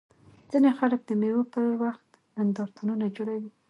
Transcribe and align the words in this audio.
ځيني 0.51 0.71
خلک 0.79 1.01
د 1.05 1.11
مېلو 1.21 1.41
پر 1.53 1.63
وخت 1.83 2.07
نندارتونونه 2.37 3.05
جوړوي. 3.15 3.51